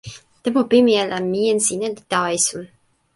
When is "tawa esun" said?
2.11-2.63